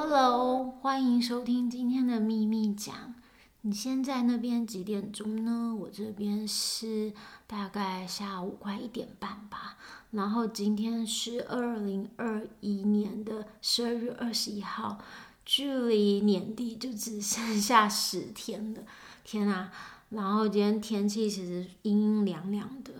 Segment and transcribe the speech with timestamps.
[0.00, 3.16] Hello，欢迎收听今天的秘密讲。
[3.62, 5.74] 你现在那边几点钟呢？
[5.74, 7.12] 我这边是
[7.48, 9.76] 大概下午快一点半吧。
[10.12, 14.98] 然后今天是二零二一年的十二月二十一号，
[15.44, 18.82] 距离年底就只剩下十天了。
[19.24, 19.72] 天啊！
[20.10, 22.92] 然后今天天气其实阴阴凉凉的。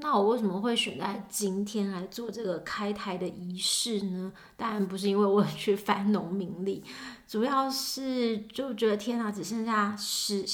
[0.00, 4.32] 那我为什么会选在今天来做这个开台的仪式呢？
[4.56, 6.84] 当然不是因为我去翻农民历，
[7.26, 10.44] 主要是就觉得天哪，只剩下十，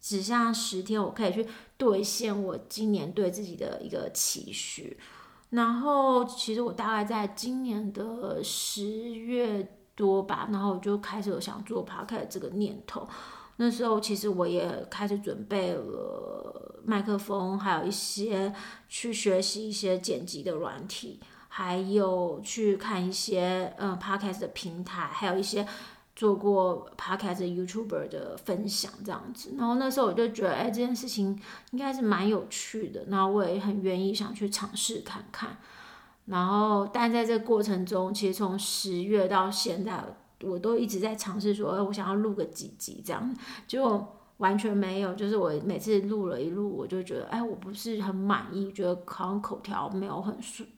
[0.00, 1.44] 只剩下十天，我可以去
[1.76, 4.96] 兑现我今年对自己的一个期许。
[5.50, 13.08] 然后其实我大概在今年的十月多吧，然后我就开始有想做 podcast 这个念头。
[13.62, 18.54] 那时候其实我也开始准备了麦克风，还有一些
[18.88, 25.66] 去学习一些剪辑的软体，还有去看一些嗯 Podcast 的平台，还有一些
[26.16, 29.52] 做过 Podcast YouTuber 的分享这样子。
[29.58, 31.38] 然后那时候我就觉得，哎，这件事情
[31.72, 35.58] 应该是蛮有趣的，然后我也很愿意想去尝试看看。
[36.24, 40.02] 然后，但在这过程中，其实从十月到现在。
[40.42, 45.14] 我都一直在尝试说，我想要录个几集这样，结果完全没有。
[45.14, 50.68] 就是我每次录了一录，我就觉得，哎，我不是很满意，觉得好像口条没有很顺。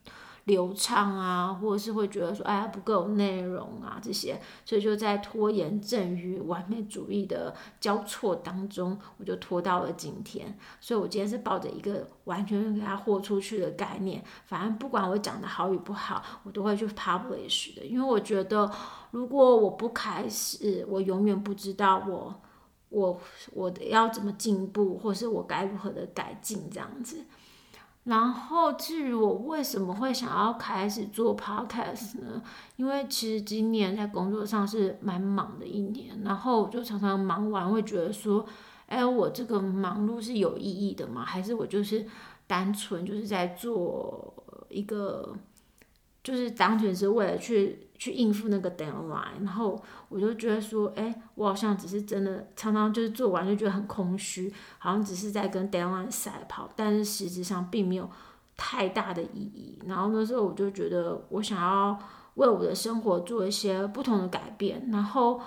[0.44, 10.58] 流畅啊，或者是会觉得说，哎呀，不够内容啊，这些，所以就在拖延症与完美主义的交错当中，我就拖到了今天。
[10.80, 18.68] 所以我今天是抱着一个完全给它豁出去的概念，反正不管我讲的好与不好，我都会去 publish 的，因为我觉得
[19.12, 22.40] 如果我不开始，我永远不知道我
[22.88, 23.20] 我
[23.52, 27.24] 我要怎么进步，或是我该如何的改进这样子。
[28.04, 32.42] 然后至于我为什么会想要开始做 podcast 呢？
[32.76, 38.44] 因为其实今年在工作上是蛮忙的一年，然后我就常常忙完会觉得说，
[38.86, 41.24] 哎，我这个忙碌是有意义的吗？
[41.24, 42.04] 还是我就是
[42.48, 44.34] 单纯就是在做
[44.68, 45.32] 一个，
[46.22, 47.88] 就是单纯是为了去。
[48.02, 58.10] 去应付那个 deadline，然后我就觉得说，哎，我好像只是真的常常就是做完就觉得很空虚，好像只是在跟 deadline 赛跑，但是实质上并没有
[58.56, 59.78] 太大的意义。
[59.86, 61.96] 然后那时候我就觉得，我想要
[62.34, 65.40] 为我的生活做一些不同的改变，然后。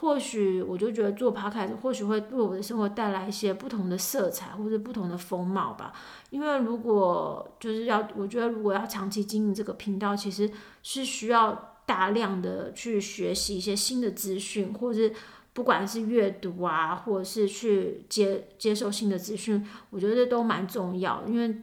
[0.00, 5.92] 或许我就觉得做 podcast 或许会为我的生活带来一些不同的色彩或者不同的风貌吧。
[6.30, 10.50] 因为如果就是要，我觉得如果要长期经营这个频道，其实
[10.82, 15.12] 是需要大量的去学习一些新的资讯，或者是
[15.52, 21.22] 不管是阅读啊，或者是去接接受新的资讯，我觉得这都蛮重要。
[21.26, 21.54] 因为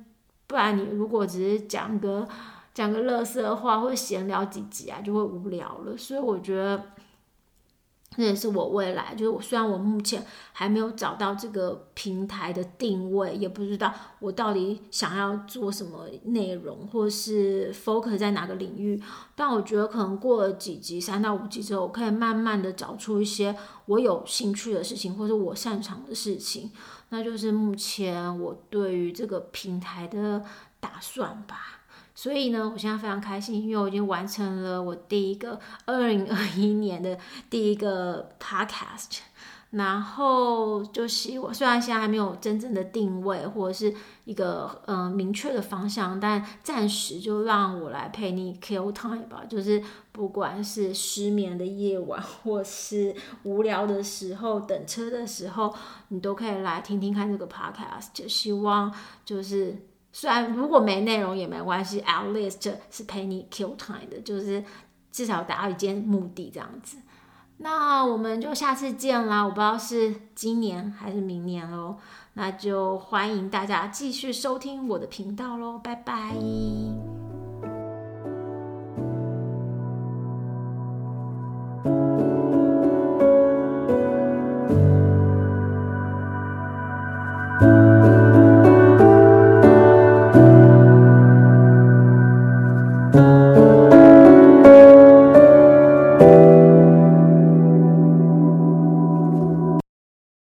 [0.46, 2.28] 不然你如果只是讲个
[2.72, 5.98] 讲个垃圾话或闲聊几集啊，就会无聊了。
[5.98, 6.84] 所以我觉得。
[8.18, 19.00] 这也是我未来，就是我虽然我目前还没有找到这个平台的定位，也不知道我到底想要做什么内容，或是 focus 在哪个领域，
[19.36, 23.56] 但我觉得可能过了几集，三到五集之后，我可以慢慢的找出一些
[23.86, 26.72] 我有兴趣的事情，或者我擅长的事情，
[27.10, 30.44] 那就是目前我对于这个平台的
[30.80, 31.84] 打算吧。
[32.20, 37.16] 所以呢，我现在非常开心，因为我已经完成了我第一个二零二一年的
[37.48, 39.20] 第一个 podcast，
[39.70, 43.94] 然后就希望，虽然现在还没有真正的定位或者是
[44.26, 55.72] 一个嗯、呃、明确的方向，但暂时就让我来陪你 kill time 吧，就是不管是失眠的夜晚，或是无聊的时候，等车的时候，
[56.08, 58.92] 你都可以来听听看这个 podcast，就希望
[59.24, 59.84] 就是。
[60.12, 64.64] 虽然如果没内容也没关系，at least 是陪你 kill time 的，就是
[65.12, 66.98] 至少达到一件目的这样子。
[67.58, 69.44] 那我们就下次见啦！
[69.44, 71.98] 我不知道是今年还是明年喽。
[72.34, 76.36] 那就欢迎大家继续收听我的频道喽，拜拜。